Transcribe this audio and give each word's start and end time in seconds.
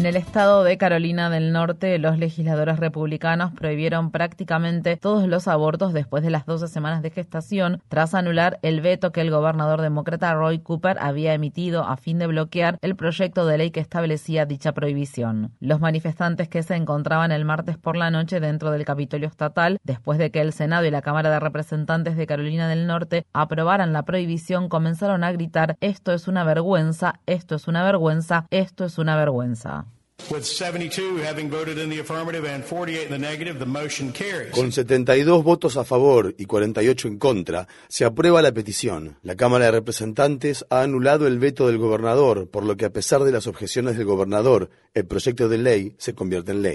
En 0.00 0.06
el 0.06 0.16
estado 0.16 0.64
de 0.64 0.78
Carolina 0.78 1.28
del 1.28 1.52
Norte, 1.52 1.98
los 1.98 2.16
legisladores 2.16 2.78
republicanos 2.78 3.52
prohibieron 3.52 4.10
prácticamente 4.10 4.96
todos 4.96 5.28
los 5.28 5.46
abortos 5.46 5.92
después 5.92 6.22
de 6.22 6.30
las 6.30 6.46
12 6.46 6.68
semanas 6.68 7.02
de 7.02 7.10
gestación, 7.10 7.82
tras 7.88 8.14
anular 8.14 8.58
el 8.62 8.80
veto 8.80 9.12
que 9.12 9.20
el 9.20 9.30
gobernador 9.30 9.82
demócrata 9.82 10.32
Roy 10.32 10.60
Cooper 10.60 10.96
había 11.00 11.34
emitido 11.34 11.84
a 11.84 11.98
fin 11.98 12.18
de 12.18 12.28
bloquear 12.28 12.78
el 12.80 12.96
proyecto 12.96 13.44
de 13.44 13.58
ley 13.58 13.72
que 13.72 13.80
establecía 13.80 14.46
dicha 14.46 14.72
prohibición. 14.72 15.52
Los 15.60 15.80
manifestantes 15.80 16.48
que 16.48 16.62
se 16.62 16.76
encontraban 16.76 17.30
el 17.30 17.44
martes 17.44 17.76
por 17.76 17.94
la 17.94 18.10
noche 18.10 18.40
dentro 18.40 18.70
del 18.70 18.86
Capitolio 18.86 19.28
Estatal, 19.28 19.76
después 19.84 20.18
de 20.18 20.30
que 20.30 20.40
el 20.40 20.54
Senado 20.54 20.86
y 20.86 20.90
la 20.90 21.02
Cámara 21.02 21.28
de 21.28 21.40
Representantes 21.40 22.16
de 22.16 22.26
Carolina 22.26 22.68
del 22.68 22.86
Norte 22.86 23.26
aprobaran 23.34 23.92
la 23.92 24.04
prohibición, 24.04 24.70
comenzaron 24.70 25.24
a 25.24 25.32
gritar 25.32 25.76
esto 25.82 26.14
es 26.14 26.26
una 26.26 26.42
vergüenza, 26.42 27.20
esto 27.26 27.54
es 27.54 27.68
una 27.68 27.84
vergüenza, 27.84 28.46
esto 28.48 28.86
es 28.86 28.96
una 28.96 29.14
vergüenza. 29.14 29.89
Con 34.52 34.72
72 34.72 35.44
votos 35.44 35.76
a 35.76 35.84
favor 35.84 36.34
y 36.38 36.44
48 36.44 37.08
en 37.08 37.18
contra, 37.18 37.68
se 37.88 38.04
aprueba 38.04 38.42
la 38.42 38.52
petición. 38.52 39.18
La 39.22 39.36
Cámara 39.36 39.66
de 39.66 39.70
Representantes 39.72 40.64
ha 40.70 40.82
anulado 40.82 41.26
el 41.26 41.38
veto 41.38 41.66
del 41.66 41.78
gobernador, 41.78 42.48
por 42.48 42.64
lo 42.64 42.76
que 42.76 42.84
a 42.84 42.90
pesar 42.90 43.24
de 43.24 43.32
las 43.32 43.46
objeciones 43.46 43.96
del 43.96 44.06
gobernador, 44.06 44.70
el 44.94 45.06
proyecto 45.06 45.48
de 45.48 45.58
ley 45.58 45.94
se 45.98 46.14
convierte 46.14 46.52
en 46.52 46.62
ley. 46.62 46.74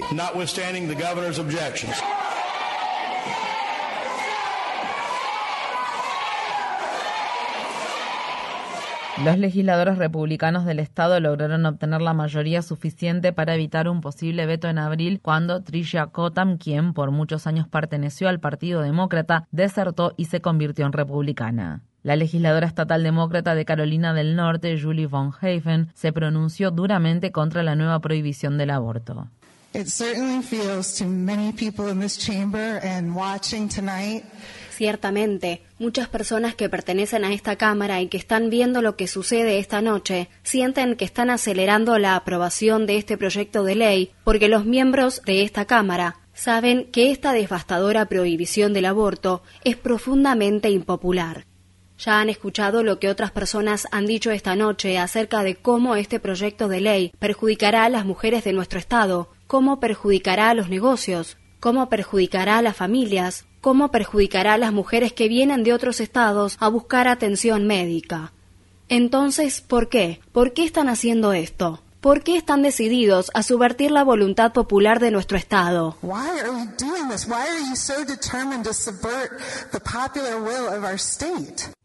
Los 9.23 9.38
legisladores 9.38 9.97
republicanos 9.97 10.66
del 10.66 10.80
estado 10.80 11.21
lograron 11.21 11.66
obtener 11.66 12.02
la 12.02 12.13
mayoría 12.13 12.61
suficiente 12.61 13.31
para 13.31 13.55
evitar 13.55 13.88
un 13.88 14.02
posible 14.02 14.45
veto 14.45 14.67
en 14.67 14.77
abril 14.77 15.21
cuando 15.21 15.63
Tricia 15.63 16.08
Cottam, 16.08 16.58
quien 16.58 16.94
por 16.94 17.11
muchos 17.11 17.47
años 17.47 17.66
perteneció 17.66 18.27
al 18.27 18.41
Partido 18.41 18.81
Demócrata, 18.81 19.47
desertó 19.52 20.13
y 20.17 20.25
se 20.25 20.41
convirtió 20.41 20.86
en 20.86 20.91
republicana. 20.91 21.81
La 22.03 22.17
legisladora 22.17 22.67
estatal 22.67 23.03
demócrata 23.03 23.55
de 23.55 23.63
Carolina 23.63 24.13
del 24.13 24.36
Norte, 24.36 24.80
Julie 24.80 25.08
von 25.08 25.31
Haven, 25.41 25.88
se 25.93 26.11
pronunció 26.11 26.69
duramente 26.69 27.31
contra 27.31 27.63
la 27.63 27.75
nueva 27.75 27.99
prohibición 27.99 28.58
del 28.58 28.71
aborto. 28.71 29.27
Ciertamente, 34.75 35.61
muchas 35.79 36.09
personas 36.09 36.53
que 36.53 36.67
pertenecen 36.67 37.23
a 37.23 37.31
esta 37.31 37.55
Cámara 37.55 38.02
y 38.02 38.09
que 38.09 38.17
están 38.17 38.49
viendo 38.49 38.81
lo 38.81 38.97
que 38.97 39.08
sucede 39.08 39.58
esta 39.58 39.81
noche 39.81 40.27
sienten 40.43 40.97
que 40.97 41.05
están 41.05 41.30
acelerando 41.30 41.97
la 41.97 42.17
aprobación 42.17 42.85
de 42.85 42.97
este 42.97 43.17
proyecto 43.17 43.64
de 43.64 43.75
ley 43.75 44.11
porque 44.25 44.49
los 44.49 44.65
miembros 44.65 45.21
de 45.25 45.43
esta 45.43 45.64
Cámara 45.64 46.17
saben 46.33 46.91
que 46.91 47.09
esta 47.11 47.31
devastadora 47.31 48.08
prohibición 48.08 48.73
del 48.73 48.87
aborto 48.87 49.43
es 49.64 49.77
profundamente 49.77 50.69
impopular. 50.69 51.45
Ya 51.97 52.19
han 52.19 52.27
escuchado 52.27 52.83
lo 52.83 52.99
que 52.99 53.08
otras 53.08 53.31
personas 53.31 53.87
han 53.93 54.05
dicho 54.05 54.31
esta 54.31 54.58
noche 54.58 54.97
acerca 54.97 55.43
de 55.43 55.55
cómo 55.55 55.95
este 55.95 56.19
proyecto 56.19 56.67
de 56.67 56.81
ley 56.81 57.14
perjudicará 57.17 57.85
a 57.85 57.89
las 57.89 58.03
mujeres 58.03 58.43
de 58.43 58.52
nuestro 58.52 58.77
Estado, 58.77 59.30
cómo 59.47 59.80
perjudicará 59.80 60.49
a 60.49 60.53
los 60.53 60.67
negocios, 60.67 61.37
cómo 61.65 61.89
perjudicará 61.89 62.59
a 62.59 62.61
las 62.61 62.77
familias, 62.77 63.48
cómo 63.59 63.89
perjudicará 63.89 64.53
a 64.53 64.58
las 64.59 64.71
mujeres 64.71 65.14
que 65.14 65.27
vienen 65.27 65.64
de 65.64 65.73
otros 65.73 65.99
estados 65.99 66.58
a 66.59 66.67
buscar 66.67 67.08
atención 67.08 67.65
médica. 67.65 68.33
Entonces, 68.87 69.61
¿por 69.61 69.89
qué? 69.89 70.20
¿Por 70.31 70.53
qué 70.53 70.64
están 70.64 70.89
haciendo 70.89 71.33
esto? 71.33 71.81
¿Por 72.05 72.21
qué 72.21 72.38
están 72.38 72.61
decididos 72.61 73.32
a 73.33 73.42
subvertir 73.42 73.89
la 73.89 74.04
voluntad 74.04 74.54
popular 74.54 74.99
de 74.99 75.10
nuestro 75.10 75.39
Estado? 75.39 75.98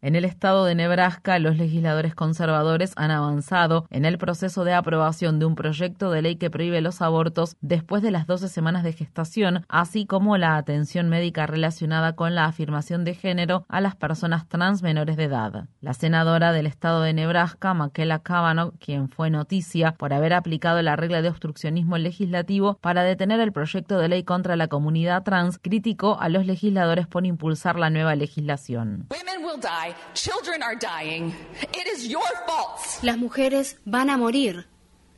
En 0.03 0.15
el 0.15 0.25
estado 0.25 0.65
de 0.65 0.75
Nebraska, 0.75 1.39
los 1.39 1.57
legisladores 1.57 2.13
conservadores 2.13 2.93
han 2.97 3.09
avanzado 3.09 3.87
en 3.89 4.05
el 4.05 4.19
proceso 4.19 4.63
de 4.63 4.73
aprobación 4.73 5.39
de 5.39 5.45
un 5.45 5.55
proyecto 5.55 6.11
de 6.11 6.21
ley 6.21 6.35
que 6.35 6.51
prohíbe 6.51 6.81
los 6.81 7.01
abortos 7.01 7.57
después 7.61 8.03
de 8.03 8.11
las 8.11 8.27
12 8.27 8.47
semanas 8.47 8.83
de 8.83 8.93
gestación, 8.93 9.65
así 9.69 10.05
como 10.05 10.37
la 10.37 10.55
atención 10.57 11.09
médica 11.09 11.47
relacionada 11.47 12.15
con 12.15 12.35
la 12.35 12.45
afirmación 12.45 13.05
de 13.05 13.15
género 13.15 13.65
a 13.69 13.81
las 13.81 13.95
personas 13.95 14.47
trans 14.47 14.83
menores 14.83 15.17
de 15.17 15.23
edad. 15.23 15.67
La 15.79 15.95
senadora 15.95 16.51
del 16.51 16.67
estado 16.67 17.01
de 17.01 17.13
Nebraska, 17.13 17.73
Makela 17.73 18.19
Kavanaugh, 18.19 18.73
quien 18.77 19.09
fue 19.09 19.31
noticia 19.31 19.93
por 19.93 20.10
haber 20.13 20.33
aplicado 20.33 20.81
la 20.81 20.95
regla 20.95 21.21
de 21.21 21.29
obstruccionismo 21.29 21.97
legislativo 21.97 22.77
para 22.81 23.03
detener 23.03 23.39
el 23.39 23.51
proyecto 23.51 23.97
de 23.97 24.07
ley 24.07 24.23
contra 24.23 24.55
la 24.55 24.67
comunidad 24.67 25.23
trans, 25.23 25.57
criticó 25.57 26.17
a 26.19 26.29
los 26.29 26.45
legisladores 26.45 27.07
por 27.07 27.25
impulsar 27.25 27.77
la 27.77 27.89
nueva 27.89 28.15
legislación. 28.15 29.07
Las 33.01 33.17
mujeres 33.17 33.79
van 33.85 34.09
a 34.09 34.17
morir. 34.17 34.67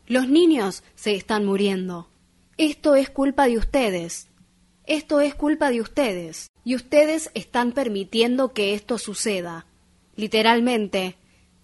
Los 0.07 0.27
niños 0.27 0.83
se 0.95 1.15
están 1.15 1.45
muriendo. 1.45 2.09
Esto 2.57 2.95
es 2.95 3.09
culpa 3.09 3.47
de 3.47 3.57
ustedes. 3.57 4.29
Esto 4.85 5.21
es 5.21 5.35
culpa 5.35 5.69
de 5.69 5.81
ustedes. 5.81 6.51
Y 6.63 6.75
ustedes 6.75 7.31
están 7.33 7.71
permitiendo 7.71 8.53
que 8.53 8.73
esto 8.73 8.97
suceda. 8.97 9.65
Literalmente, 10.15 11.15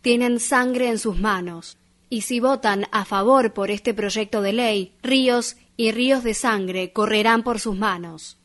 tienen 0.02 0.40
sangre 0.40 0.90
en 0.90 0.98
sus 1.00 1.20
manos 1.20 1.79
y 2.09 2.22
si 2.22 2.40
votan 2.40 2.88
a 2.92 3.06
favor 3.06 3.53
por 3.53 3.70
este 3.70 3.94
proyecto 3.94 4.42
de 4.42 4.53
ley, 4.53 4.94
ríos 5.03 5.58
y 5.78 5.92
ríos 5.92 6.24
de 6.24 6.34
sangre 6.34 6.92
correrán 6.92 7.44
por 7.44 7.59
sus 7.59 7.78
manos. 7.78 8.39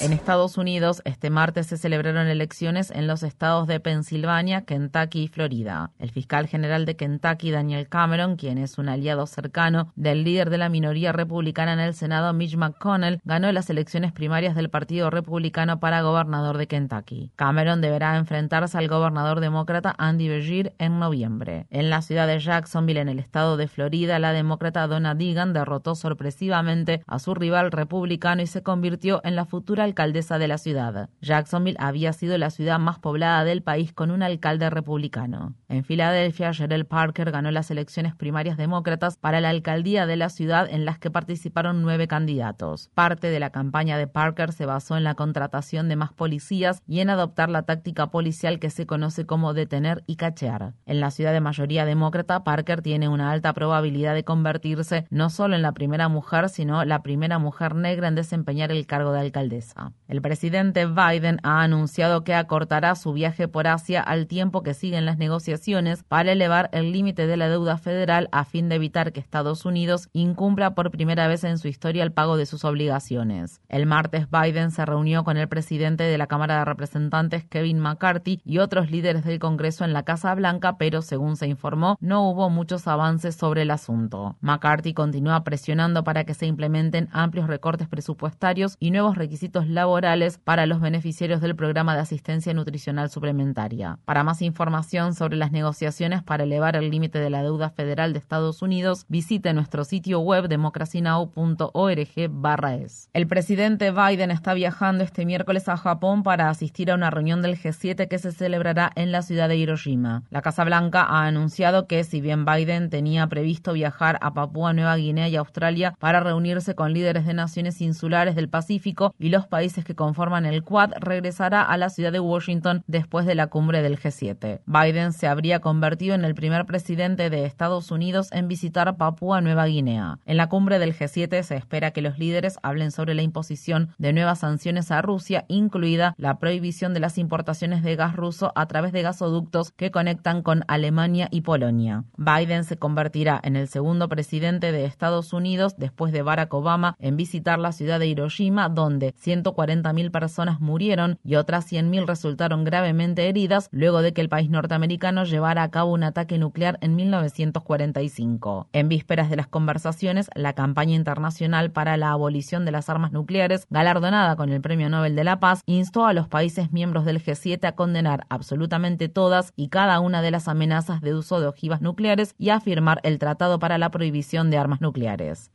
En 0.00 0.12
Estados 0.12 0.58
Unidos, 0.58 1.02
este 1.04 1.30
martes 1.30 1.66
se 1.66 1.78
celebraron 1.78 2.26
elecciones 2.28 2.90
en 2.90 3.06
los 3.06 3.22
estados 3.22 3.66
de 3.66 3.80
Pensilvania, 3.80 4.62
Kentucky 4.62 5.22
y 5.22 5.28
Florida. 5.28 5.90
El 5.98 6.10
fiscal 6.10 6.46
general 6.46 6.84
de 6.84 6.94
Kentucky, 6.94 7.50
Daniel 7.50 7.88
Cameron, 7.88 8.36
quien 8.36 8.58
es 8.58 8.76
un 8.78 8.88
aliado 8.88 9.26
cercano 9.26 9.92
del 9.96 10.22
líder 10.22 10.50
de 10.50 10.58
la 10.58 10.68
minoría 10.68 11.12
republicana 11.12 11.72
en 11.72 11.80
el 11.80 11.94
Senado, 11.94 12.32
Mitch 12.34 12.56
McConnell, 12.56 13.20
ganó 13.24 13.50
las 13.52 13.70
elecciones 13.70 14.12
primarias 14.12 14.54
del 14.54 14.68
Partido 14.68 15.08
Republicano 15.08 15.80
para 15.80 16.02
gobernador 16.02 16.58
de 16.58 16.66
Kentucky. 16.66 17.32
Cameron 17.36 17.80
deberá 17.80 18.16
enfrentarse 18.16 18.76
al 18.76 18.88
gobernador 18.88 19.40
demócrata 19.40 19.94
Andy 19.96 20.28
Beshear 20.28 20.74
en 20.78 20.98
noviembre. 20.98 21.66
En 21.70 21.88
la 21.88 22.02
ciudad 22.02 22.26
de 22.26 22.38
Jacksonville, 22.38 23.00
en 23.00 23.08
el 23.08 23.18
estado 23.18 23.56
de 23.56 23.68
Florida, 23.68 24.18
la 24.18 24.32
demócrata 24.32 24.86
Donna 24.86 25.14
Deegan 25.14 25.54
derrotó 25.54 25.94
sorpresivamente 25.94 26.73
a 27.06 27.18
su 27.18 27.34
rival 27.34 27.70
republicano 27.70 28.42
y 28.42 28.46
se 28.46 28.62
convirtió 28.62 29.20
en 29.24 29.36
la 29.36 29.44
futura 29.44 29.84
alcaldesa 29.84 30.38
de 30.38 30.48
la 30.48 30.58
ciudad. 30.58 31.08
Jacksonville 31.20 31.76
había 31.78 32.12
sido 32.12 32.36
la 32.38 32.50
ciudad 32.50 32.78
más 32.78 32.98
poblada 32.98 33.44
del 33.44 33.62
país 33.62 33.92
con 33.92 34.10
un 34.10 34.22
alcalde 34.22 34.68
republicano. 34.70 35.54
En 35.68 35.84
Filadelfia, 35.84 36.52
Gerald 36.52 36.86
Parker 36.86 37.30
ganó 37.30 37.50
las 37.50 37.70
elecciones 37.70 38.14
primarias 38.14 38.56
demócratas 38.56 39.16
para 39.16 39.40
la 39.40 39.50
alcaldía 39.50 40.06
de 40.06 40.16
la 40.16 40.28
ciudad 40.28 40.68
en 40.68 40.84
las 40.84 40.98
que 40.98 41.10
participaron 41.10 41.82
nueve 41.82 42.08
candidatos. 42.08 42.90
Parte 42.94 43.28
de 43.28 43.40
la 43.40 43.50
campaña 43.50 43.98
de 43.98 44.06
Parker 44.06 44.52
se 44.52 44.66
basó 44.66 44.96
en 44.96 45.04
la 45.04 45.14
contratación 45.14 45.88
de 45.88 45.96
más 45.96 46.12
policías 46.12 46.82
y 46.86 47.00
en 47.00 47.10
adoptar 47.10 47.50
la 47.50 47.62
táctica 47.62 48.08
policial 48.08 48.58
que 48.58 48.70
se 48.70 48.86
conoce 48.86 49.26
como 49.26 49.54
detener 49.54 50.02
y 50.06 50.16
cachear. 50.16 50.74
En 50.86 51.00
la 51.00 51.10
ciudad 51.10 51.32
de 51.32 51.40
mayoría 51.40 51.84
demócrata, 51.84 52.44
Parker 52.44 52.82
tiene 52.82 53.08
una 53.08 53.30
alta 53.30 53.52
probabilidad 53.52 54.14
de 54.14 54.24
convertirse 54.24 55.06
no 55.10 55.30
solo 55.30 55.54
en 55.54 55.62
la 55.62 55.72
primera 55.72 56.08
mujer, 56.08 56.48
sino 56.48 56.63
la 56.64 57.02
primera 57.02 57.38
mujer 57.38 57.74
negra 57.74 58.08
en 58.08 58.14
desempeñar 58.14 58.70
el 58.70 58.86
cargo 58.86 59.12
de 59.12 59.20
alcaldesa. 59.20 59.92
El 60.08 60.22
presidente 60.22 60.86
Biden 60.86 61.38
ha 61.42 61.62
anunciado 61.62 62.24
que 62.24 62.34
acortará 62.34 62.94
su 62.94 63.12
viaje 63.12 63.48
por 63.48 63.66
Asia 63.66 64.00
al 64.00 64.26
tiempo 64.26 64.62
que 64.62 64.74
siguen 64.74 65.04
las 65.04 65.18
negociaciones 65.18 66.02
para 66.02 66.32
elevar 66.32 66.70
el 66.72 66.92
límite 66.92 67.26
de 67.26 67.36
la 67.36 67.48
deuda 67.48 67.78
federal 67.78 68.28
a 68.32 68.44
fin 68.44 68.68
de 68.68 68.76
evitar 68.76 69.12
que 69.12 69.20
Estados 69.20 69.64
Unidos 69.64 70.08
incumpla 70.12 70.74
por 70.74 70.90
primera 70.90 71.28
vez 71.28 71.44
en 71.44 71.58
su 71.58 71.68
historia 71.68 72.02
el 72.02 72.12
pago 72.12 72.36
de 72.36 72.46
sus 72.46 72.64
obligaciones. 72.64 73.60
El 73.68 73.86
martes 73.86 74.28
Biden 74.30 74.70
se 74.70 74.84
reunió 74.86 75.24
con 75.24 75.36
el 75.36 75.48
presidente 75.48 76.04
de 76.04 76.18
la 76.18 76.26
Cámara 76.26 76.58
de 76.58 76.64
Representantes 76.64 77.44
Kevin 77.44 77.78
McCarthy 77.78 78.40
y 78.44 78.58
otros 78.58 78.90
líderes 78.90 79.24
del 79.24 79.38
Congreso 79.38 79.84
en 79.84 79.92
la 79.92 80.04
Casa 80.04 80.34
Blanca, 80.34 80.76
pero 80.78 81.02
según 81.02 81.36
se 81.36 81.46
informó, 81.46 81.96
no 82.00 82.28
hubo 82.28 82.50
muchos 82.50 82.86
avances 82.86 83.34
sobre 83.34 83.62
el 83.62 83.70
asunto. 83.70 84.36
McCarthy 84.40 84.94
continúa 84.94 85.44
presionando 85.44 86.04
para 86.04 86.24
que 86.24 86.34
se 86.34 86.46
implementen 86.54 87.08
amplios 87.12 87.48
recortes 87.48 87.88
presupuestarios 87.88 88.76
y 88.78 88.92
nuevos 88.92 89.18
requisitos 89.18 89.66
laborales 89.68 90.38
para 90.38 90.66
los 90.66 90.80
beneficiarios 90.80 91.40
del 91.40 91.56
programa 91.56 91.94
de 91.94 92.02
asistencia 92.02 92.54
nutricional 92.54 93.10
suplementaria. 93.10 93.98
Para 94.04 94.22
más 94.22 94.40
información 94.40 95.14
sobre 95.14 95.34
las 95.36 95.50
negociaciones 95.50 96.22
para 96.22 96.44
elevar 96.44 96.76
el 96.76 96.90
límite 96.90 97.18
de 97.18 97.30
la 97.30 97.42
deuda 97.42 97.70
federal 97.70 98.12
de 98.12 98.20
Estados 98.20 98.62
Unidos, 98.62 99.04
visite 99.08 99.52
nuestro 99.52 99.82
sitio 99.84 100.20
web 100.20 100.46
democracynow.org/es. 100.48 103.10
El 103.12 103.26
presidente 103.26 103.90
Biden 103.90 104.30
está 104.30 104.54
viajando 104.54 105.02
este 105.02 105.26
miércoles 105.26 105.68
a 105.68 105.76
Japón 105.76 106.22
para 106.22 106.50
asistir 106.50 106.92
a 106.92 106.94
una 106.94 107.10
reunión 107.10 107.42
del 107.42 107.58
G7 107.58 108.06
que 108.06 108.18
se 108.18 108.30
celebrará 108.30 108.92
en 108.94 109.10
la 109.10 109.22
ciudad 109.22 109.48
de 109.48 109.56
Hiroshima. 109.56 110.22
La 110.30 110.42
Casa 110.42 110.62
Blanca 110.62 111.02
ha 111.02 111.26
anunciado 111.26 111.88
que 111.88 112.04
si 112.04 112.20
bien 112.20 112.44
Biden 112.44 112.90
tenía 112.90 113.26
previsto 113.26 113.72
viajar 113.72 114.18
a 114.20 114.34
Papúa 114.34 114.72
Nueva 114.72 114.96
Guinea 114.96 115.28
y 115.28 115.36
Australia 115.36 115.94
para 115.98 116.20
reunirse 116.44 116.74
con 116.74 116.92
líderes 116.92 117.24
de 117.24 117.32
naciones 117.32 117.80
insulares 117.80 118.34
del 118.34 118.50
Pacífico 118.50 119.14
y 119.18 119.30
los 119.30 119.46
países 119.46 119.82
que 119.82 119.94
conforman 119.94 120.44
el 120.44 120.62
Quad, 120.62 120.92
regresará 121.00 121.62
a 121.62 121.78
la 121.78 121.88
ciudad 121.88 122.12
de 122.12 122.20
Washington 122.20 122.82
después 122.86 123.24
de 123.24 123.34
la 123.34 123.46
cumbre 123.46 123.80
del 123.80 123.98
G7. 123.98 124.60
Biden 124.66 125.14
se 125.14 125.26
habría 125.26 125.60
convertido 125.60 126.14
en 126.14 126.22
el 126.22 126.34
primer 126.34 126.66
presidente 126.66 127.30
de 127.30 127.46
Estados 127.46 127.90
Unidos 127.90 128.28
en 128.30 128.46
visitar 128.46 128.94
Papúa 128.98 129.40
Nueva 129.40 129.64
Guinea. 129.64 130.18
En 130.26 130.36
la 130.36 130.50
cumbre 130.50 130.78
del 130.78 130.94
G7 130.94 131.42
se 131.42 131.56
espera 131.56 131.92
que 131.92 132.02
los 132.02 132.18
líderes 132.18 132.58
hablen 132.62 132.90
sobre 132.90 133.14
la 133.14 133.22
imposición 133.22 133.94
de 133.96 134.12
nuevas 134.12 134.40
sanciones 134.40 134.90
a 134.90 135.00
Rusia, 135.00 135.46
incluida 135.48 136.14
la 136.18 136.38
prohibición 136.38 136.92
de 136.92 137.00
las 137.00 137.16
importaciones 137.16 137.82
de 137.82 137.96
gas 137.96 138.16
ruso 138.16 138.52
a 138.54 138.66
través 138.66 138.92
de 138.92 139.00
gasoductos 139.00 139.70
que 139.70 139.90
conectan 139.90 140.42
con 140.42 140.62
Alemania 140.68 141.28
y 141.30 141.40
Polonia. 141.40 142.04
Biden 142.18 142.64
se 142.64 142.76
convertirá 142.76 143.40
en 143.42 143.56
el 143.56 143.66
segundo 143.66 144.10
presidente 144.10 144.72
de 144.72 144.84
Estados 144.84 145.32
Unidos 145.32 145.76
después 145.78 146.12
de 146.12 146.22
Barack 146.24 146.52
Obama 146.54 146.96
en 146.98 147.16
visitar 147.16 147.58
la 147.58 147.72
ciudad 147.72 147.98
de 147.98 148.06
Hiroshima, 148.06 148.68
donde 148.68 149.14
140.000 149.14 150.10
personas 150.10 150.60
murieron 150.60 151.18
y 151.22 151.36
otras 151.36 151.70
100.000 151.70 152.06
resultaron 152.06 152.64
gravemente 152.64 153.28
heridas 153.28 153.68
luego 153.70 154.02
de 154.02 154.12
que 154.12 154.20
el 154.20 154.28
país 154.28 154.50
norteamericano 154.50 155.24
llevara 155.24 155.62
a 155.62 155.70
cabo 155.70 155.92
un 155.92 156.04
ataque 156.04 156.38
nuclear 156.38 156.78
en 156.80 156.96
1945. 156.96 158.68
En 158.72 158.88
vísperas 158.88 159.30
de 159.30 159.36
las 159.36 159.46
conversaciones, 159.46 160.30
la 160.34 160.54
campaña 160.54 160.94
internacional 160.94 161.70
para 161.70 161.96
la 161.96 162.10
abolición 162.10 162.64
de 162.64 162.72
las 162.72 162.88
armas 162.88 163.12
nucleares, 163.12 163.66
galardonada 163.70 164.36
con 164.36 164.50
el 164.50 164.60
Premio 164.60 164.88
Nobel 164.88 165.16
de 165.16 165.24
la 165.24 165.40
Paz, 165.40 165.62
instó 165.66 166.06
a 166.06 166.12
los 166.12 166.28
países 166.28 166.72
miembros 166.72 167.04
del 167.04 167.22
G7 167.22 167.64
a 167.66 167.72
condenar 167.72 168.26
absolutamente 168.28 169.08
todas 169.08 169.52
y 169.56 169.68
cada 169.68 170.00
una 170.00 170.22
de 170.22 170.30
las 170.30 170.48
amenazas 170.48 171.00
de 171.00 171.14
uso 171.14 171.40
de 171.40 171.46
ojivas 171.46 171.80
nucleares 171.80 172.34
y 172.38 172.50
a 172.50 172.60
firmar 172.60 173.00
el 173.02 173.18
Tratado 173.18 173.58
para 173.58 173.78
la 173.78 173.90
Prohibición 173.90 174.50
de 174.50 174.58
Armas 174.58 174.80
Nucleares. 174.80 175.50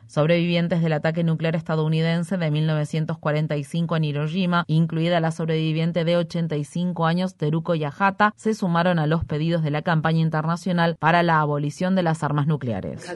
Del 0.60 0.92
ataque 0.92 1.24
nuclear 1.24 1.56
estadounidense 1.56 2.36
de 2.38 2.52
1945 2.52 3.96
en 3.96 4.04
Hiroshima, 4.04 4.66
incluida 4.68 5.22
la 5.22 5.32
sobreviviente 5.32 6.04
de 6.04 6.18
85 6.18 7.06
años 7.06 7.36
Teruko 7.36 7.76
Yahata, 7.76 8.34
se 8.36 8.54
sumaron 8.54 9.00
a 9.00 9.08
los 9.08 9.24
pedidos 9.24 9.64
de 9.64 9.72
la 9.72 9.84
campaña 9.84 10.20
internacional 10.20 10.98
para 11.00 11.24
la 11.24 11.40
abolición 11.40 11.96
de 11.96 12.04
las 12.04 12.24
armas 12.24 12.46
nucleares. 12.46 13.10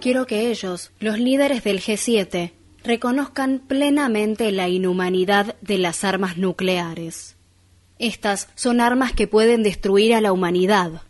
Quiero 0.00 0.26
que 0.26 0.50
ellos, 0.50 0.90
los 1.00 1.18
líderes 1.18 1.64
del 1.64 1.80
G7, 1.80 2.52
reconozcan 2.82 3.58
plenamente 3.58 4.50
la 4.52 4.68
inhumanidad 4.68 5.54
de 5.60 5.76
las 5.76 6.02
armas 6.02 6.38
nucleares. 6.38 7.36
Estas 7.98 8.48
son 8.54 8.80
armas 8.80 9.12
que 9.12 9.26
pueden 9.26 9.62
destruir 9.62 10.14
a 10.14 10.22
la 10.22 10.32
humanidad. 10.32 11.02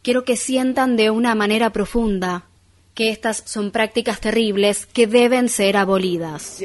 Quiero 0.00 0.24
que 0.24 0.38
sientan 0.38 0.96
de 0.96 1.10
una 1.10 1.34
manera 1.34 1.70
profunda 1.70 2.46
que 2.94 3.10
estas 3.10 3.42
son 3.44 3.70
prácticas 3.70 4.20
terribles 4.20 4.86
que 4.86 5.06
deben 5.06 5.48
ser 5.48 5.76
abolidas. 5.76 6.58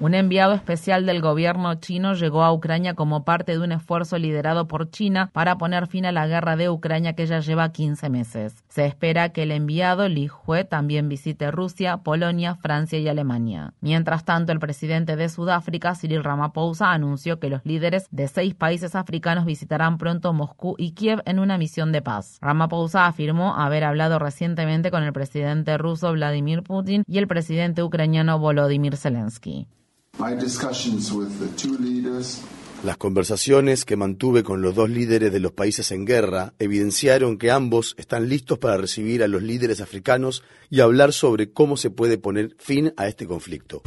Un 0.00 0.12
enviado 0.14 0.54
especial 0.54 1.06
del 1.06 1.20
gobierno 1.22 1.76
chino 1.76 2.14
llegó 2.14 2.42
a 2.42 2.52
Ucrania 2.52 2.94
como 2.94 3.24
parte 3.24 3.52
de 3.52 3.60
un 3.60 3.70
esfuerzo 3.70 4.18
liderado 4.18 4.66
por 4.66 4.90
China 4.90 5.30
para 5.32 5.56
poner 5.56 5.86
fin 5.86 6.04
a 6.04 6.10
la 6.10 6.26
guerra 6.26 6.56
de 6.56 6.68
Ucrania 6.68 7.14
que 7.14 7.26
ya 7.26 7.38
lleva 7.38 7.70
15 7.70 8.10
meses. 8.10 8.64
Se 8.68 8.86
espera 8.86 9.28
que 9.28 9.44
el 9.44 9.52
enviado 9.52 10.08
Li 10.08 10.28
Hue 10.28 10.64
también 10.64 11.08
visite 11.08 11.52
Rusia, 11.52 11.98
Polonia, 11.98 12.56
Francia 12.56 12.98
y 12.98 13.06
Alemania. 13.06 13.72
Mientras 13.80 14.24
tanto, 14.24 14.50
el 14.50 14.58
presidente 14.58 15.14
de 15.14 15.28
Sudáfrica, 15.28 15.94
Cyril 15.94 16.24
Ramaphosa, 16.24 16.90
anunció 16.90 17.38
que 17.38 17.48
los 17.48 17.64
líderes 17.64 18.08
de 18.10 18.26
seis 18.26 18.54
países 18.54 18.96
africanos 18.96 19.44
visitarán 19.44 19.96
pronto 19.96 20.32
Moscú 20.32 20.74
y 20.76 20.92
Kiev 20.92 21.22
en 21.24 21.38
una 21.38 21.56
misión 21.56 21.92
de 21.92 22.02
paz. 22.02 22.38
Ramaphosa 22.42 23.06
afirmó 23.06 23.54
haber 23.54 23.84
hablado 23.84 24.18
recientemente 24.18 24.90
con 24.90 25.04
el 25.04 25.12
presidente 25.12 25.78
ruso 25.78 26.12
Vladimir 26.12 26.64
Putin 26.64 27.04
y 27.06 27.18
el 27.18 27.28
presidente 27.28 27.84
ucraniano 27.84 28.40
Volodymyr 28.40 28.96
Zelensky. 28.96 29.68
Las 32.84 32.96
conversaciones 32.98 33.84
que 33.84 33.96
mantuve 33.96 34.42
con 34.42 34.60
los 34.60 34.74
dos 34.74 34.90
líderes 34.90 35.32
de 35.32 35.40
los 35.40 35.52
países 35.52 35.90
en 35.90 36.04
guerra 36.04 36.52
evidenciaron 36.58 37.38
que 37.38 37.50
ambos 37.50 37.94
están 37.98 38.28
listos 38.28 38.58
para 38.58 38.76
recibir 38.76 39.22
a 39.22 39.28
los 39.28 39.42
líderes 39.42 39.80
africanos 39.80 40.42
y 40.70 40.80
hablar 40.80 41.12
sobre 41.12 41.50
cómo 41.50 41.76
se 41.76 41.90
puede 41.90 42.18
poner 42.18 42.54
fin 42.58 42.92
a 42.96 43.08
este 43.08 43.26
conflicto. 43.26 43.82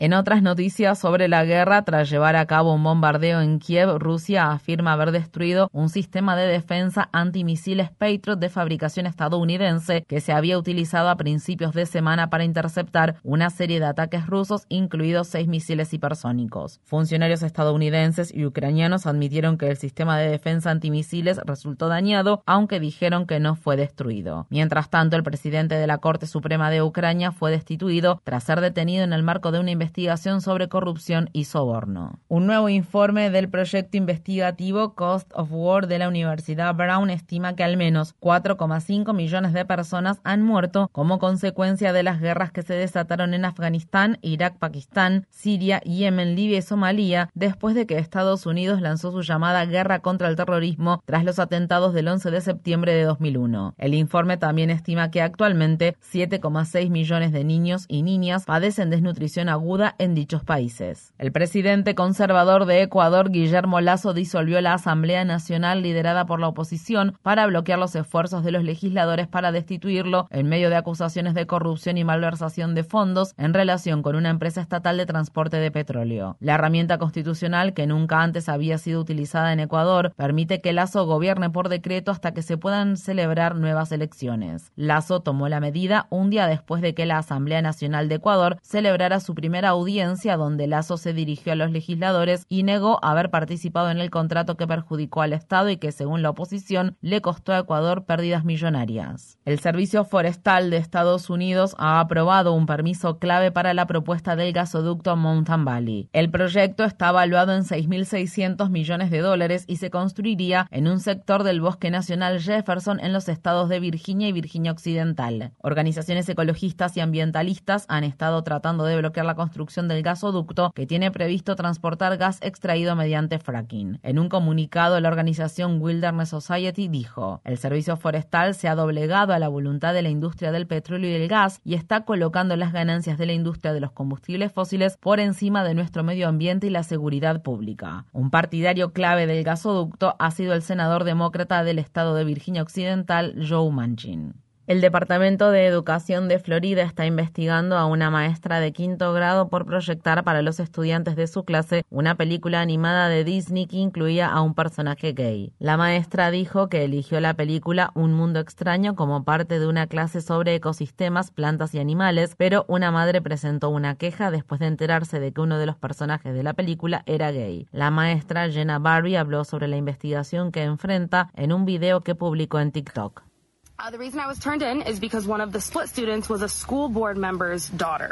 En 0.00 0.12
otras 0.12 0.44
noticias 0.44 1.00
sobre 1.00 1.26
la 1.26 1.44
guerra, 1.44 1.82
tras 1.82 2.08
llevar 2.08 2.36
a 2.36 2.46
cabo 2.46 2.72
un 2.72 2.84
bombardeo 2.84 3.40
en 3.40 3.58
Kiev, 3.58 3.98
Rusia 3.98 4.52
afirma 4.52 4.92
haber 4.92 5.10
destruido 5.10 5.68
un 5.72 5.88
sistema 5.88 6.36
de 6.36 6.46
defensa 6.46 7.08
antimisiles 7.10 7.90
Patriot 7.90 8.38
de 8.38 8.48
fabricación 8.48 9.06
estadounidense 9.06 10.04
que 10.06 10.20
se 10.20 10.32
había 10.32 10.56
utilizado 10.56 11.08
a 11.08 11.16
principios 11.16 11.72
de 11.74 11.84
semana 11.84 12.30
para 12.30 12.44
interceptar 12.44 13.16
una 13.24 13.50
serie 13.50 13.80
de 13.80 13.86
ataques 13.86 14.24
rusos, 14.28 14.66
incluidos 14.68 15.26
seis 15.26 15.48
misiles 15.48 15.92
hipersónicos. 15.92 16.78
Funcionarios 16.84 17.42
estadounidenses 17.42 18.32
y 18.32 18.46
ucranianos 18.46 19.04
admitieron 19.04 19.58
que 19.58 19.68
el 19.68 19.78
sistema 19.78 20.16
de 20.16 20.30
defensa 20.30 20.70
antimisiles 20.70 21.40
resultó 21.44 21.88
dañado, 21.88 22.44
aunque 22.46 22.78
dijeron 22.78 23.26
que 23.26 23.40
no 23.40 23.56
fue 23.56 23.76
destruido. 23.76 24.46
Mientras 24.48 24.90
tanto, 24.90 25.16
el 25.16 25.24
presidente 25.24 25.74
de 25.74 25.88
la 25.88 25.98
Corte 25.98 26.28
Suprema 26.28 26.70
de 26.70 26.82
Ucrania 26.82 27.32
fue 27.32 27.50
destituido 27.50 28.20
tras 28.22 28.44
ser 28.44 28.60
detenido 28.60 29.02
en 29.02 29.12
el 29.12 29.24
marco 29.24 29.50
de 29.50 29.58
una 29.58 29.72
investigación 29.72 29.87
investigación 29.88 30.42
sobre 30.42 30.68
corrupción 30.68 31.30
y 31.32 31.44
soborno. 31.44 32.20
Un 32.28 32.46
nuevo 32.46 32.68
informe 32.68 33.30
del 33.30 33.48
proyecto 33.48 33.96
investigativo 33.96 34.94
Cost 34.94 35.30
of 35.34 35.48
War 35.50 35.86
de 35.86 35.98
la 35.98 36.08
Universidad 36.08 36.74
Brown 36.74 37.08
estima 37.08 37.56
que 37.56 37.64
al 37.64 37.78
menos 37.78 38.14
4,5 38.20 39.14
millones 39.14 39.54
de 39.54 39.64
personas 39.64 40.20
han 40.24 40.42
muerto 40.42 40.90
como 40.92 41.18
consecuencia 41.18 41.94
de 41.94 42.02
las 42.02 42.20
guerras 42.20 42.52
que 42.52 42.62
se 42.62 42.74
desataron 42.74 43.32
en 43.32 43.46
Afganistán, 43.46 44.18
Irak, 44.20 44.58
Pakistán, 44.58 45.26
Siria, 45.30 45.80
Yemen, 45.80 46.36
Libia 46.36 46.58
y 46.58 46.62
Somalia 46.62 47.30
después 47.32 47.74
de 47.74 47.86
que 47.86 47.96
Estados 47.96 48.44
Unidos 48.44 48.82
lanzó 48.82 49.10
su 49.10 49.22
llamada 49.22 49.64
guerra 49.64 50.00
contra 50.00 50.28
el 50.28 50.36
terrorismo 50.36 51.02
tras 51.06 51.24
los 51.24 51.38
atentados 51.38 51.94
del 51.94 52.08
11 52.08 52.30
de 52.30 52.40
septiembre 52.42 52.92
de 52.92 53.04
2001. 53.04 53.74
El 53.78 53.94
informe 53.94 54.36
también 54.36 54.68
estima 54.68 55.10
que 55.10 55.22
actualmente 55.22 55.96
7,6 56.12 56.90
millones 56.90 57.32
de 57.32 57.44
niños 57.44 57.86
y 57.88 58.02
niñas 58.02 58.44
padecen 58.44 58.90
desnutrición 58.90 59.48
aguda 59.48 59.77
en 59.98 60.14
dichos 60.14 60.44
países. 60.44 61.12
El 61.18 61.32
presidente 61.32 61.94
conservador 61.94 62.66
de 62.66 62.82
Ecuador, 62.82 63.30
Guillermo 63.30 63.80
Lazo, 63.80 64.12
disolvió 64.12 64.60
la 64.60 64.74
Asamblea 64.74 65.24
Nacional 65.24 65.82
liderada 65.82 66.26
por 66.26 66.40
la 66.40 66.48
oposición 66.48 67.16
para 67.22 67.46
bloquear 67.46 67.78
los 67.78 67.94
esfuerzos 67.94 68.44
de 68.44 68.52
los 68.52 68.64
legisladores 68.64 69.28
para 69.28 69.52
destituirlo 69.52 70.26
en 70.30 70.48
medio 70.48 70.70
de 70.70 70.76
acusaciones 70.76 71.34
de 71.34 71.46
corrupción 71.46 71.98
y 71.98 72.04
malversación 72.04 72.74
de 72.74 72.84
fondos 72.84 73.34
en 73.36 73.54
relación 73.54 74.02
con 74.02 74.16
una 74.16 74.30
empresa 74.30 74.60
estatal 74.60 74.96
de 74.96 75.06
transporte 75.06 75.58
de 75.58 75.70
petróleo. 75.70 76.36
La 76.40 76.54
herramienta 76.54 76.98
constitucional, 76.98 77.74
que 77.74 77.86
nunca 77.86 78.22
antes 78.22 78.48
había 78.48 78.78
sido 78.78 79.00
utilizada 79.00 79.52
en 79.52 79.60
Ecuador, 79.60 80.12
permite 80.16 80.60
que 80.60 80.72
Lazo 80.72 81.06
gobierne 81.06 81.50
por 81.50 81.68
decreto 81.68 82.10
hasta 82.10 82.32
que 82.32 82.42
se 82.42 82.56
puedan 82.56 82.96
celebrar 82.96 83.56
nuevas 83.56 83.92
elecciones. 83.92 84.72
Lazo 84.76 85.20
tomó 85.20 85.48
la 85.48 85.60
medida 85.60 86.06
un 86.10 86.30
día 86.30 86.46
después 86.46 86.82
de 86.82 86.94
que 86.94 87.06
la 87.06 87.18
Asamblea 87.18 87.62
Nacional 87.62 88.08
de 88.08 88.16
Ecuador 88.16 88.58
celebrara 88.62 89.20
su 89.20 89.34
primera 89.34 89.67
audiencia 89.68 90.36
donde 90.36 90.66
Lazo 90.66 90.96
se 90.96 91.12
dirigió 91.12 91.52
a 91.52 91.56
los 91.56 91.70
legisladores 91.70 92.44
y 92.48 92.62
negó 92.62 92.98
haber 93.02 93.30
participado 93.30 93.90
en 93.90 93.98
el 93.98 94.10
contrato 94.10 94.56
que 94.56 94.66
perjudicó 94.66 95.22
al 95.22 95.32
Estado 95.32 95.70
y 95.70 95.76
que, 95.76 95.92
según 95.92 96.22
la 96.22 96.30
oposición, 96.30 96.96
le 97.00 97.20
costó 97.20 97.52
a 97.52 97.58
Ecuador 97.58 98.04
pérdidas 98.04 98.44
millonarias. 98.44 99.38
El 99.44 99.58
Servicio 99.60 100.04
Forestal 100.04 100.70
de 100.70 100.76
Estados 100.76 101.30
Unidos 101.30 101.74
ha 101.78 102.00
aprobado 102.00 102.52
un 102.52 102.66
permiso 102.66 103.18
clave 103.18 103.50
para 103.50 103.74
la 103.74 103.86
propuesta 103.86 104.36
del 104.36 104.52
gasoducto 104.52 105.16
Mountain 105.16 105.64
Valley. 105.64 106.08
El 106.12 106.30
proyecto 106.30 106.84
está 106.84 107.10
evaluado 107.10 107.54
en 107.54 107.64
6.600 107.64 108.70
millones 108.70 109.10
de 109.10 109.20
dólares 109.20 109.64
y 109.66 109.76
se 109.76 109.90
construiría 109.90 110.66
en 110.70 110.88
un 110.88 111.00
sector 111.00 111.42
del 111.42 111.60
Bosque 111.60 111.90
Nacional 111.90 112.40
Jefferson 112.40 113.00
en 113.00 113.12
los 113.12 113.28
estados 113.28 113.68
de 113.68 113.80
Virginia 113.80 114.28
y 114.28 114.32
Virginia 114.32 114.72
Occidental. 114.72 115.52
Organizaciones 115.58 116.28
ecologistas 116.28 116.96
y 116.96 117.00
ambientalistas 117.00 117.84
han 117.88 118.04
estado 118.04 118.42
tratando 118.42 118.84
de 118.84 118.96
bloquear 118.96 119.26
la 119.26 119.34
construcción 119.34 119.57
del 119.58 120.02
gasoducto 120.02 120.70
que 120.72 120.86
tiene 120.86 121.10
previsto 121.10 121.56
transportar 121.56 122.16
gas 122.16 122.38
extraído 122.42 122.94
mediante 122.94 123.38
fracking. 123.38 123.98
En 124.02 124.18
un 124.18 124.28
comunicado, 124.28 125.00
la 125.00 125.08
organización 125.08 125.82
Wilderness 125.82 126.28
Society 126.28 126.88
dijo, 126.88 127.40
el 127.44 127.58
servicio 127.58 127.96
forestal 127.96 128.54
se 128.54 128.68
ha 128.68 128.76
doblegado 128.76 129.32
a 129.32 129.38
la 129.38 129.48
voluntad 129.48 129.94
de 129.94 130.02
la 130.02 130.10
industria 130.10 130.52
del 130.52 130.66
petróleo 130.66 131.10
y 131.10 131.14
el 131.14 131.28
gas 131.28 131.60
y 131.64 131.74
está 131.74 132.04
colocando 132.04 132.56
las 132.56 132.72
ganancias 132.72 133.18
de 133.18 133.26
la 133.26 133.32
industria 133.32 133.72
de 133.72 133.80
los 133.80 133.90
combustibles 133.90 134.52
fósiles 134.52 134.96
por 134.96 135.18
encima 135.18 135.64
de 135.64 135.74
nuestro 135.74 136.04
medio 136.04 136.28
ambiente 136.28 136.68
y 136.68 136.70
la 136.70 136.84
seguridad 136.84 137.42
pública. 137.42 138.06
Un 138.12 138.30
partidario 138.30 138.92
clave 138.92 139.26
del 139.26 139.42
gasoducto 139.42 140.14
ha 140.18 140.30
sido 140.30 140.54
el 140.54 140.62
senador 140.62 141.04
demócrata 141.04 141.64
del 141.64 141.78
estado 141.78 142.14
de 142.14 142.24
Virginia 142.24 142.62
Occidental, 142.62 143.34
Joe 143.48 143.70
Manchin. 143.72 144.47
El 144.68 144.82
Departamento 144.82 145.50
de 145.50 145.64
Educación 145.64 146.28
de 146.28 146.38
Florida 146.38 146.82
está 146.82 147.06
investigando 147.06 147.78
a 147.78 147.86
una 147.86 148.10
maestra 148.10 148.60
de 148.60 148.74
quinto 148.74 149.14
grado 149.14 149.48
por 149.48 149.64
proyectar 149.64 150.24
para 150.24 150.42
los 150.42 150.60
estudiantes 150.60 151.16
de 151.16 151.26
su 151.26 151.44
clase 151.44 151.86
una 151.88 152.16
película 152.16 152.60
animada 152.60 153.08
de 153.08 153.24
Disney 153.24 153.66
que 153.66 153.78
incluía 153.78 154.28
a 154.28 154.42
un 154.42 154.52
personaje 154.52 155.14
gay. 155.14 155.54
La 155.58 155.78
maestra 155.78 156.30
dijo 156.30 156.68
que 156.68 156.84
eligió 156.84 157.18
la 157.18 157.32
película 157.32 157.92
Un 157.94 158.12
Mundo 158.12 158.40
Extraño 158.40 158.94
como 158.94 159.24
parte 159.24 159.58
de 159.58 159.66
una 159.66 159.86
clase 159.86 160.20
sobre 160.20 160.56
ecosistemas, 160.56 161.30
plantas 161.30 161.74
y 161.74 161.78
animales, 161.78 162.34
pero 162.36 162.66
una 162.68 162.90
madre 162.90 163.22
presentó 163.22 163.70
una 163.70 163.94
queja 163.94 164.30
después 164.30 164.60
de 164.60 164.66
enterarse 164.66 165.18
de 165.18 165.32
que 165.32 165.40
uno 165.40 165.58
de 165.58 165.64
los 165.64 165.76
personajes 165.76 166.34
de 166.34 166.42
la 166.42 166.52
película 166.52 167.04
era 167.06 167.32
gay. 167.32 167.66
La 167.72 167.90
maestra 167.90 168.50
Jenna 168.50 168.78
Barbie 168.78 169.16
habló 169.16 169.44
sobre 169.44 169.66
la 169.66 169.78
investigación 169.78 170.52
que 170.52 170.64
enfrenta 170.64 171.30
en 171.36 171.54
un 171.54 171.64
video 171.64 172.02
que 172.02 172.14
publicó 172.14 172.60
en 172.60 172.70
TikTok. 172.70 173.27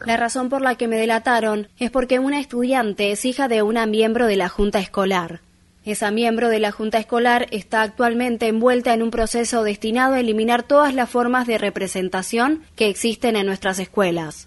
La 0.07 0.17
razón 0.17 0.49
por 0.49 0.63
la 0.63 0.77
que 0.77 0.87
me 0.87 0.97
delataron 0.97 1.67
es 1.81 1.91
porque 1.91 2.21
una 2.21 2.39
estudiante 2.39 3.11
es 3.11 3.25
hija 3.25 3.49
de 3.49 3.63
una 3.63 3.85
miembro 3.85 4.29
de 4.29 4.37
la 4.37 4.49
junta 4.49 4.79
escolar. 4.79 5.41
Esa 5.85 6.13
miembro 6.13 6.51
de 6.51 6.61
la 6.61 6.71
junta 6.71 6.99
escolar 6.99 7.49
está 7.51 7.83
actualmente 7.83 8.47
envuelta 8.47 8.95
en 8.95 9.03
un 9.03 9.11
proceso 9.11 9.65
destinado 9.65 10.15
a 10.15 10.21
eliminar 10.21 10.63
todas 10.63 10.95
las 10.95 11.11
formas 11.11 11.49
de 11.49 11.59
representación 11.59 12.63
que 12.77 12.89
existen 12.89 13.35
en 13.35 13.47
nuestras 13.47 13.81
escuelas. 13.81 14.47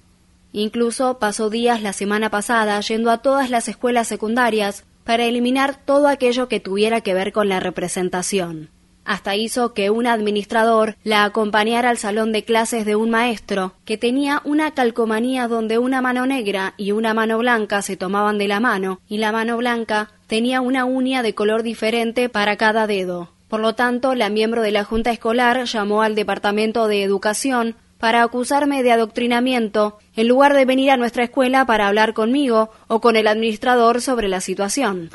Incluso 0.53 1.19
pasó 1.19 1.49
días 1.49 1.81
la 1.81 1.91
semana 1.91 2.29
pasada 2.29 2.79
yendo 2.79 3.11
a 3.11 3.17
todas 3.17 3.49
las 3.49 3.67
escuelas 3.67 4.07
secundarias 4.07 4.85
para 5.03 5.25
eliminar 5.25 5.75
todo 5.83 6.07
aquello 6.07 6.47
que 6.47 6.61
tuviera 6.61 7.01
que 7.01 7.13
ver 7.13 7.33
con 7.33 7.49
la 7.49 7.59
representación. 7.59 8.69
Hasta 9.05 9.35
hizo 9.35 9.73
que 9.73 9.89
un 9.89 10.07
administrador 10.07 10.95
la 11.03 11.23
acompañara 11.23 11.89
al 11.89 11.97
salón 11.97 12.31
de 12.31 12.43
clases 12.43 12.85
de 12.85 12.95
un 12.95 13.09
maestro 13.09 13.73
que 13.85 13.97
tenía 13.97 14.41
una 14.45 14.71
calcomanía 14.71 15.47
donde 15.47 15.77
una 15.77 16.01
mano 16.01 16.25
negra 16.25 16.73
y 16.77 16.91
una 16.91 17.13
mano 17.13 17.39
blanca 17.39 17.81
se 17.81 17.97
tomaban 17.97 18.37
de 18.37 18.47
la 18.47 18.59
mano 18.59 18.99
y 19.07 19.17
la 19.17 19.31
mano 19.31 19.57
blanca 19.57 20.11
tenía 20.27 20.61
una 20.61 20.85
uña 20.85 21.23
de 21.23 21.33
color 21.33 21.63
diferente 21.63 22.29
para 22.29 22.55
cada 22.57 22.85
dedo. 22.85 23.31
Por 23.47 23.61
lo 23.61 23.73
tanto, 23.73 24.13
la 24.13 24.29
miembro 24.29 24.61
de 24.61 24.71
la 24.71 24.83
Junta 24.83 25.11
Escolar 25.11 25.65
llamó 25.65 26.03
al 26.03 26.13
Departamento 26.13 26.87
de 26.87 27.01
Educación 27.01 27.75
para 27.97 28.23
acusarme 28.23 28.83
de 28.83 28.91
adoctrinamiento 28.91 29.97
en 30.19 30.27
lugar 30.27 30.53
de 30.53 30.65
venir 30.65 30.91
a 30.91 30.97
nuestra 30.97 31.23
escuela 31.23 31.65
para 31.65 31.88
hablar 31.88 32.13
conmigo 32.13 32.71
o 32.89 32.99
con 32.99 33.15
el 33.15 33.25
administrador 33.25 34.01
sobre 34.01 34.27
la 34.27 34.41
situación. 34.41 35.09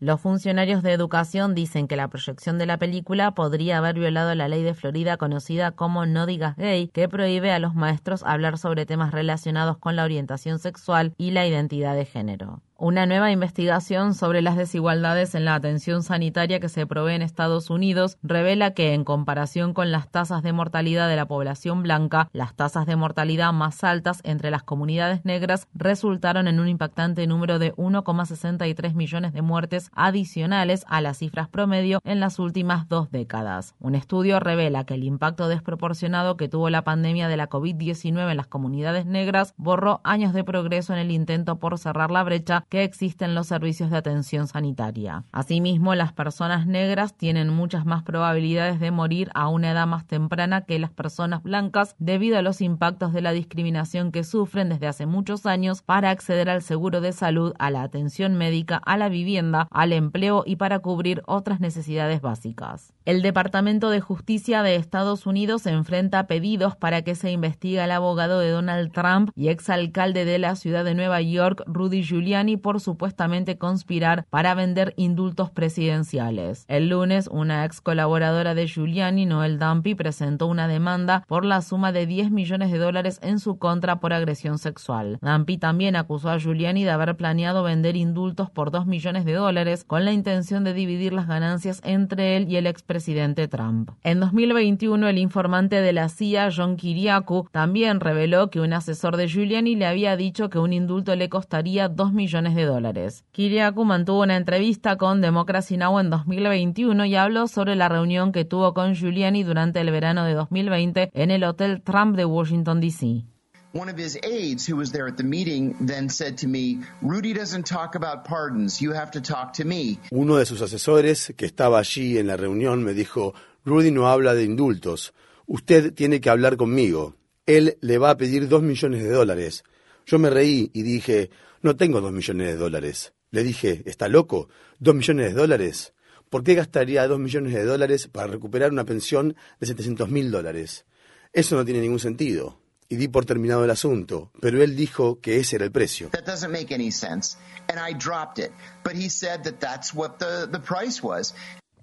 Los 0.00 0.20
funcionarios 0.20 0.82
de 0.82 0.92
educación 0.92 1.54
dicen 1.54 1.88
que 1.88 1.96
la 1.96 2.08
proyección 2.08 2.58
de 2.58 2.66
la 2.66 2.76
película 2.76 3.30
podría 3.30 3.78
haber 3.78 3.98
violado 3.98 4.34
la 4.34 4.48
ley 4.48 4.62
de 4.62 4.74
Florida 4.74 5.16
conocida 5.16 5.70
como 5.70 6.04
No 6.04 6.26
digas 6.26 6.56
gay, 6.56 6.88
que 6.88 7.08
prohíbe 7.08 7.50
a 7.50 7.58
los 7.58 7.74
maestros 7.74 8.24
hablar 8.24 8.58
sobre 8.58 8.84
temas 8.84 9.12
relacionados 9.12 9.78
con 9.78 9.96
la 9.96 10.04
orientación 10.04 10.58
sexual 10.58 11.14
y 11.16 11.30
la 11.30 11.46
identidad 11.46 11.94
de 11.94 12.04
género. 12.04 12.60
Una 12.78 13.06
nueva 13.06 13.30
investigación 13.30 14.12
sobre 14.12 14.42
las 14.42 14.54
desigualdades 14.54 15.34
en 15.34 15.46
la 15.46 15.54
atención 15.54 16.02
sanitaria 16.02 16.60
que 16.60 16.68
se 16.68 16.86
provee 16.86 17.14
en 17.14 17.22
Estados 17.22 17.70
Unidos 17.70 18.18
revela 18.22 18.72
que, 18.72 18.92
en 18.92 19.02
comparación 19.02 19.45
con 19.74 19.92
las 19.92 20.08
tasas 20.08 20.42
de 20.42 20.52
mortalidad 20.52 21.08
de 21.08 21.14
la 21.14 21.26
población 21.26 21.84
blanca, 21.84 22.28
las 22.32 22.54
tasas 22.54 22.84
de 22.84 22.96
mortalidad 22.96 23.52
más 23.52 23.84
altas 23.84 24.20
entre 24.24 24.50
las 24.50 24.64
comunidades 24.64 25.24
negras 25.24 25.68
resultaron 25.72 26.48
en 26.48 26.58
un 26.58 26.68
impactante 26.68 27.24
número 27.28 27.60
de 27.60 27.72
1,63 27.76 28.94
millones 28.94 29.32
de 29.32 29.42
muertes 29.42 29.90
adicionales 29.94 30.84
a 30.88 31.00
las 31.00 31.18
cifras 31.18 31.48
promedio 31.48 32.00
en 32.02 32.18
las 32.18 32.40
últimas 32.40 32.88
dos 32.88 33.12
décadas. 33.12 33.76
Un 33.78 33.94
estudio 33.94 34.40
revela 34.40 34.84
que 34.84 34.94
el 34.94 35.04
impacto 35.04 35.46
desproporcionado 35.46 36.36
que 36.36 36.48
tuvo 36.48 36.68
la 36.68 36.82
pandemia 36.82 37.28
de 37.28 37.36
la 37.36 37.48
COVID-19 37.48 38.28
en 38.28 38.36
las 38.36 38.48
comunidades 38.48 39.06
negras 39.06 39.54
borró 39.56 40.00
años 40.02 40.32
de 40.32 40.42
progreso 40.42 40.92
en 40.92 40.98
el 40.98 41.12
intento 41.12 41.60
por 41.60 41.78
cerrar 41.78 42.10
la 42.10 42.24
brecha 42.24 42.64
que 42.68 42.82
existe 42.82 43.24
en 43.24 43.36
los 43.36 43.46
servicios 43.46 43.90
de 43.90 43.98
atención 43.98 44.48
sanitaria. 44.48 45.22
Asimismo, 45.30 45.94
las 45.94 46.12
personas 46.12 46.66
negras 46.66 47.16
tienen 47.16 47.48
muchas 47.48 47.86
más 47.86 48.02
probabilidades 48.02 48.80
de 48.80 48.90
morir 48.90 49.30
a 49.36 49.48
una 49.48 49.70
edad 49.72 49.86
más 49.86 50.06
temprana 50.06 50.62
que 50.62 50.78
las 50.78 50.90
personas 50.90 51.42
blancas 51.42 51.94
debido 51.98 52.38
a 52.38 52.42
los 52.42 52.62
impactos 52.62 53.12
de 53.12 53.20
la 53.20 53.32
discriminación 53.32 54.10
que 54.10 54.24
sufren 54.24 54.70
desde 54.70 54.86
hace 54.86 55.04
muchos 55.04 55.44
años 55.44 55.82
para 55.82 56.10
acceder 56.10 56.48
al 56.48 56.62
seguro 56.62 57.02
de 57.02 57.12
salud, 57.12 57.52
a 57.58 57.70
la 57.70 57.82
atención 57.82 58.34
médica, 58.34 58.78
a 58.78 58.96
la 58.96 59.10
vivienda, 59.10 59.68
al 59.70 59.92
empleo 59.92 60.42
y 60.46 60.56
para 60.56 60.78
cubrir 60.78 61.22
otras 61.26 61.60
necesidades 61.60 62.22
básicas. 62.22 62.94
El 63.04 63.22
Departamento 63.22 63.90
de 63.90 64.00
Justicia 64.00 64.62
de 64.62 64.76
Estados 64.76 65.26
Unidos 65.26 65.66
enfrenta 65.66 66.26
pedidos 66.26 66.74
para 66.74 67.02
que 67.02 67.14
se 67.14 67.30
investigue 67.30 67.80
al 67.80 67.92
abogado 67.92 68.40
de 68.40 68.50
Donald 68.50 68.90
Trump 68.92 69.30
y 69.36 69.48
exalcalde 69.48 70.24
de 70.24 70.38
la 70.38 70.56
ciudad 70.56 70.84
de 70.84 70.94
Nueva 70.94 71.20
York, 71.20 71.62
Rudy 71.66 72.02
Giuliani, 72.02 72.56
por 72.56 72.80
supuestamente 72.80 73.58
conspirar 73.58 74.24
para 74.30 74.54
vender 74.54 74.94
indultos 74.96 75.50
presidenciales. 75.50 76.64
El 76.68 76.88
lunes, 76.88 77.28
una 77.30 77.64
ex 77.64 77.80
colaboradora 77.80 78.54
de 78.54 78.66
Giuliani 78.66 79.15
Noel 79.24 79.58
Dumpy 79.58 79.94
presentó 79.94 80.46
una 80.46 80.68
demanda 80.68 81.24
por 81.26 81.46
la 81.46 81.62
suma 81.62 81.92
de 81.92 82.06
10 82.06 82.30
millones 82.30 82.70
de 82.70 82.76
dólares 82.76 83.18
en 83.22 83.38
su 83.38 83.58
contra 83.58 84.00
por 84.00 84.12
agresión 84.12 84.58
sexual. 84.58 85.18
Dumpy 85.22 85.56
también 85.56 85.96
acusó 85.96 86.28
a 86.28 86.38
Giuliani 86.38 86.84
de 86.84 86.90
haber 86.90 87.16
planeado 87.16 87.62
vender 87.62 87.96
indultos 87.96 88.50
por 88.50 88.70
2 88.70 88.86
millones 88.86 89.24
de 89.24 89.32
dólares 89.32 89.84
con 89.84 90.04
la 90.04 90.12
intención 90.12 90.62
de 90.64 90.74
dividir 90.74 91.14
las 91.14 91.26
ganancias 91.26 91.80
entre 91.84 92.36
él 92.36 92.46
y 92.50 92.56
el 92.56 92.66
expresidente 92.66 93.48
Trump. 93.48 93.90
En 94.02 94.20
2021, 94.20 95.08
el 95.08 95.16
informante 95.18 95.80
de 95.80 95.92
la 95.94 96.10
CIA, 96.10 96.50
John 96.54 96.76
Kiriakou, 96.76 97.48
también 97.50 98.00
reveló 98.00 98.50
que 98.50 98.60
un 98.60 98.74
asesor 98.74 99.16
de 99.16 99.28
Giuliani 99.28 99.76
le 99.76 99.86
había 99.86 100.16
dicho 100.16 100.50
que 100.50 100.58
un 100.58 100.74
indulto 100.74 101.16
le 101.16 101.30
costaría 101.30 101.88
2 101.88 102.12
millones 102.12 102.54
de 102.54 102.64
dólares. 102.66 103.24
Kiriakou 103.32 103.84
mantuvo 103.84 104.22
una 104.22 104.36
entrevista 104.36 104.96
con 104.96 105.20
Democracy 105.20 105.76
Now! 105.76 105.86
en 106.00 106.10
2021 106.10 107.04
y 107.06 107.14
habló 107.14 107.46
sobre 107.46 107.76
la 107.76 107.88
reunión 107.88 108.32
que 108.32 108.44
tuvo 108.44 108.74
con 108.74 108.94
Giuliani 108.94 109.05
Giuliani 109.06 109.44
durante 109.44 109.80
el 109.80 109.90
verano 109.92 110.24
de 110.24 110.34
2020 110.34 111.10
en 111.14 111.30
el 111.30 111.44
Hotel 111.44 111.80
Trump 111.82 112.16
de 112.16 112.24
Washington, 112.24 112.80
D.C. 112.80 113.24
One 113.72 113.88
of 113.88 113.98
his 113.98 114.18
aides 114.24 114.68
who 114.68 114.76
was 114.76 114.90
there 114.90 115.06
at 115.06 115.16
the 115.16 115.22
meeting 115.22 115.76
then 115.86 116.08
said 116.08 116.36
to 116.38 116.48
me, 116.48 116.80
Rudy 117.02 117.32
doesn't 117.32 117.66
talk 117.66 117.94
about 117.94 118.24
pardons, 118.24 118.80
you 118.80 118.92
have 118.92 119.12
to 119.12 119.20
talk 119.20 119.52
to 119.54 119.64
me. 119.64 119.98
Uno 120.10 120.36
de 120.36 120.46
sus 120.46 120.60
asesores 120.60 121.32
que 121.36 121.46
estaba 121.46 121.78
allí 121.78 122.18
en 122.18 122.26
la 122.26 122.36
reunión 122.36 122.82
me 122.82 122.94
dijo, 122.94 123.34
Rudy 123.64 123.92
no 123.92 124.08
habla 124.08 124.34
de 124.34 124.42
indultos, 124.42 125.12
usted 125.46 125.94
tiene 125.94 126.20
que 126.20 126.30
hablar 126.30 126.56
conmigo. 126.56 127.14
Él 127.46 127.78
le 127.80 127.98
va 127.98 128.10
a 128.10 128.16
pedir 128.16 128.48
dos 128.48 128.62
millones 128.62 129.04
de 129.04 129.10
dólares. 129.10 129.62
Yo 130.04 130.18
me 130.18 130.30
reí 130.30 130.70
y 130.72 130.82
dije, 130.82 131.30
no 131.62 131.76
tengo 131.76 132.00
dos 132.00 132.12
millones 132.12 132.48
de 132.48 132.56
dólares. 132.56 133.12
Le 133.30 133.44
dije, 133.44 133.82
¿está 133.86 134.08
loco? 134.08 134.48
¿Dos 134.80 134.96
millones 134.96 135.28
de 135.28 135.40
dólares? 135.40 135.92
¿Por 136.30 136.42
qué 136.42 136.54
gastaría 136.54 137.06
dos 137.06 137.18
millones 137.18 137.54
de 137.54 137.64
dólares 137.64 138.08
para 138.08 138.26
recuperar 138.26 138.72
una 138.72 138.84
pensión 138.84 139.36
de 139.60 139.66
700 139.66 140.08
mil 140.08 140.30
dólares? 140.30 140.84
Eso 141.32 141.54
no 141.54 141.64
tiene 141.64 141.80
ningún 141.80 142.00
sentido. 142.00 142.58
Y 142.88 142.96
di 142.96 143.08
por 143.08 143.24
terminado 143.24 143.64
el 143.64 143.70
asunto, 143.70 144.30
pero 144.40 144.62
él 144.62 144.76
dijo 144.76 145.20
que 145.20 145.38
ese 145.38 145.56
era 145.56 145.64
el 145.64 145.72
precio. 145.72 146.10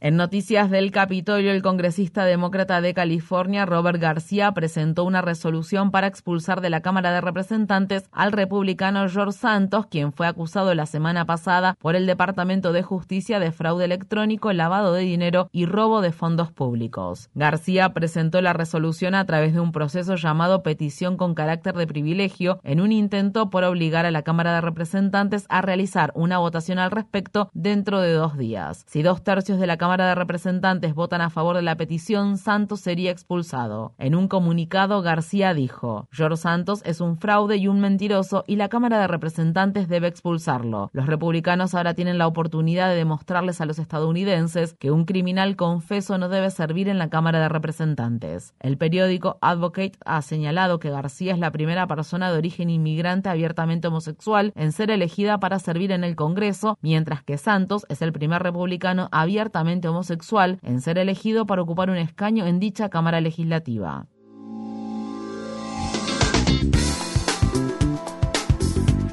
En 0.04 0.18
noticias 0.18 0.70
del 0.70 0.92
Capitolio, 0.92 1.54
el 1.54 1.62
congresista 1.62 2.26
demócrata 2.26 2.82
de 2.82 2.94
California, 2.94 3.66
Robert 3.66 4.02
García, 4.02 4.52
presentó 4.52 5.06
una 5.06 5.22
resolución 5.22 5.92
para 5.92 6.08
expulsar 6.08 6.60
de 6.60 6.70
la 6.70 6.82
Cámara 6.82 7.14
de 7.14 7.22
Representantes 7.22 8.10
al 8.12 8.34
republicano 8.34 9.08
George 9.08 9.32
Santos, 9.32 9.86
quien 9.86 10.12
fue 10.12 10.28
acusado 10.28 10.76
la 10.76 10.88
semana 10.88 11.24
pasada 11.26 11.78
por 11.80 11.96
el 11.96 12.06
Departamento 12.06 12.74
de 12.74 12.84
Justicia 12.84 13.40
de 13.40 13.54
fraude 13.54 13.86
electrónico, 13.86 14.52
lavado 14.52 14.92
de 14.92 15.04
dinero 15.04 15.48
y 15.54 15.68
robo 15.68 16.02
de 16.02 16.12
fondos 16.12 16.52
públicos. 16.52 17.30
García 17.34 17.94
presentó 17.94 18.42
la 18.42 18.52
resolución 18.52 19.16
a 19.16 19.26
través 19.26 19.54
de 19.54 19.62
un 19.62 19.72
proceso 19.72 20.16
llamado 20.16 20.64
petición 20.64 21.16
con 21.16 21.34
carácter 21.34 21.76
de 21.76 21.88
privilegio 21.88 22.60
en 22.66 22.82
un 22.82 22.92
intento 22.92 23.50
por 23.50 23.64
obligar 23.64 24.06
a 24.06 24.12
la 24.12 24.24
Cámara 24.24 24.54
de 24.54 24.60
Representantes 24.60 25.46
a 25.48 25.62
realizar 25.62 26.12
una 26.14 26.40
votación 26.40 26.78
al 26.78 26.92
respecto 26.92 27.50
dentro 27.54 28.02
de 28.02 28.12
dos 28.12 28.38
días. 28.38 28.84
Si 28.90 29.02
dos 29.02 29.24
tercios 29.24 29.62
de 29.62 29.68
la 29.68 29.78
Cámara 29.78 29.93
de 30.02 30.16
Representantes 30.16 30.96
votan 30.96 31.22
a 31.22 31.30
favor 31.30 31.56
de 31.56 31.62
la 31.62 31.76
petición, 31.76 32.38
Santos 32.38 32.82
sería 32.82 33.12
expulsado. 33.12 33.94
En 33.98 34.16
un 34.16 34.28
comunicado, 34.28 35.02
García 35.02 35.54
dijo, 35.54 36.08
George 36.12 36.38
Santos 36.38 36.82
es 36.86 37.00
un 37.00 37.18
fraude 37.18 37.58
y 37.58 37.68
un 37.68 37.80
mentiroso 37.80 38.44
y 38.48 38.56
la 38.56 38.70
Cámara 38.70 39.00
de 39.00 39.08
Representantes 39.08 39.88
debe 39.88 40.08
expulsarlo. 40.08 40.90
Los 40.94 41.06
republicanos 41.06 41.76
ahora 41.76 41.94
tienen 41.94 42.18
la 42.18 42.28
oportunidad 42.28 42.90
de 42.90 42.96
demostrarles 42.96 43.62
a 43.62 43.66
los 43.66 43.80
estadounidenses 43.80 44.76
que 44.80 44.92
un 44.92 45.06
criminal 45.06 45.56
confeso 45.56 46.18
no 46.18 46.30
debe 46.30 46.50
servir 46.50 46.90
en 46.90 46.98
la 46.98 47.10
Cámara 47.10 47.40
de 47.40 47.50
Representantes. 47.50 48.56
El 48.60 48.78
periódico 48.78 49.38
Advocate 49.42 49.98
ha 50.06 50.22
señalado 50.22 50.80
que 50.80 50.90
García 50.90 51.34
es 51.34 51.40
la 51.40 51.52
primera 51.52 51.88
persona 51.88 52.32
de 52.32 52.38
origen 52.38 52.70
inmigrante 52.70 53.30
abiertamente 53.30 53.88
homosexual 53.88 54.52
en 54.56 54.72
ser 54.72 54.90
elegida 54.90 55.40
para 55.40 55.60
servir 55.60 55.92
en 55.92 56.04
el 56.04 56.16
Congreso, 56.16 56.78
mientras 56.82 57.24
que 57.24 57.38
Santos 57.38 57.86
es 57.90 58.02
el 58.02 58.14
primer 58.14 58.42
republicano 58.44 59.10
abiertamente 59.12 59.83
homosexual 59.88 60.60
en 60.62 60.82
ser 60.82 60.98
elegido 60.98 61.46
para 61.46 61.62
ocupar 61.62 61.90
un 61.90 61.98
escaño 61.98 62.46
en 62.48 62.60
dicha 62.60 62.90
Cámara 62.90 63.22
Legislativa. 63.22 64.08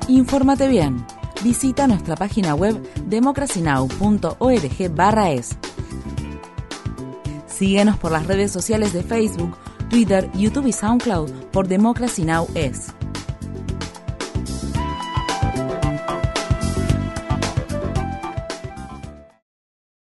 Infórmate 0.08 0.68
bien. 0.68 1.04
Visita 1.44 1.86
nuestra 1.86 2.16
página 2.16 2.54
web 2.54 2.80
democracynow.org/es. 3.06 5.58
Síguenos 7.46 7.98
por 7.98 8.10
las 8.10 8.26
redes 8.26 8.50
sociales 8.50 8.92
de 8.92 9.02
Facebook, 9.02 9.56
Twitter, 9.88 10.28
YouTube 10.32 10.66
y 10.66 10.72
SoundCloud 10.72 11.30
por 11.52 11.68
Democracy 11.68 12.24
Now! 12.24 12.48
es. 12.54 12.92